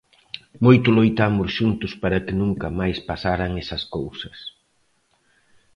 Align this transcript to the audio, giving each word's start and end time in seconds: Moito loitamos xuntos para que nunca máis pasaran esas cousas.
Moito 0.65 0.87
loitamos 0.97 1.49
xuntos 1.57 1.93
para 2.01 2.21
que 2.25 2.37
nunca 2.41 2.67
máis 2.79 2.97
pasaran 3.09 3.51
esas 3.63 3.83
cousas. 3.95 4.37